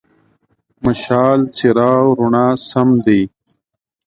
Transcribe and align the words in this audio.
مشال: 0.83 1.39
څراغ، 1.55 2.05
رڼا 2.17 2.47
سم 2.69 2.89
دی. 3.05 3.21